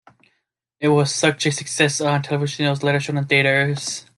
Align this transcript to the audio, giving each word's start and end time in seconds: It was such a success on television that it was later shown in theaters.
It 0.79 0.87
was 0.87 1.13
such 1.13 1.45
a 1.45 1.51
success 1.51 2.01
on 2.01 2.23
television 2.23 2.63
that 2.63 2.69
it 2.69 2.71
was 2.71 2.81
later 2.81 2.99
shown 2.99 3.17
in 3.17 3.25
theaters. 3.25 4.03